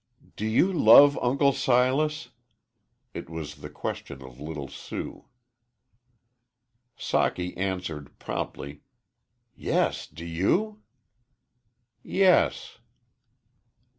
"Do 0.35 0.47
you 0.47 0.73
love 0.73 1.15
Uncle 1.21 1.53
Silas?" 1.53 2.29
It 3.13 3.29
was 3.29 3.57
the 3.61 3.69
question 3.69 4.23
of 4.23 4.39
little 4.39 4.67
Sue. 4.67 5.27
Socky 6.97 7.55
answered, 7.55 8.17
promptly, 8.17 8.81
"Yes; 9.55 10.07
do 10.07 10.25
you?" 10.25 10.81
"Yes." 12.01 12.79